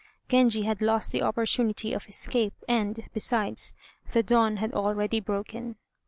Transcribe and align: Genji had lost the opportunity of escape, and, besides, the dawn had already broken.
Genji 0.29 0.63
had 0.63 0.81
lost 0.81 1.11
the 1.11 1.21
opportunity 1.21 1.93
of 1.93 2.07
escape, 2.09 2.55
and, 2.67 3.01
besides, 3.13 3.75
the 4.13 4.23
dawn 4.23 4.57
had 4.57 4.73
already 4.73 5.19
broken. 5.19 5.75